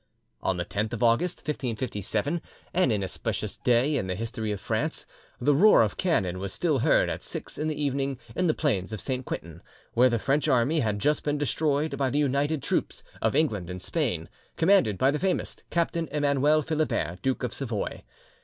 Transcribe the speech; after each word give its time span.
On 0.41 0.57
the 0.57 0.65
10th 0.65 0.93
of, 0.93 1.03
August 1.03 1.41
1557, 1.41 2.41
an 2.73 2.91
inauspicious 2.91 3.55
day 3.57 3.97
in 3.97 4.07
the 4.07 4.15
history 4.15 4.51
of 4.51 4.59
France, 4.59 5.05
the 5.39 5.53
roar 5.53 5.83
of 5.83 5.95
cannon 5.95 6.39
was 6.39 6.51
still 6.51 6.79
heard 6.79 7.07
at 7.07 7.21
six 7.21 7.59
in 7.59 7.67
the 7.67 7.79
evening 7.79 8.17
in 8.35 8.47
the 8.47 8.55
plains 8.55 8.91
of 8.91 8.99
St. 8.99 9.23
Quentin; 9.23 9.61
where 9.93 10.09
the 10.09 10.17
French 10.17 10.47
army 10.47 10.79
had 10.79 10.97
just 10.97 11.23
been 11.23 11.37
destroyed 11.37 11.99
by 11.99 12.09
the 12.09 12.17
united 12.17 12.63
troops 12.63 13.03
of 13.21 13.35
England 13.35 13.69
and 13.69 13.79
Spain, 13.79 14.27
commanded 14.57 14.97
by 14.97 15.11
the 15.11 15.19
famous 15.19 15.55
Captain 15.69 16.07
Emanuel 16.11 16.63
Philibert, 16.63 17.21
Duke 17.21 17.43
of 17.43 17.53
Savoy. 17.53 18.01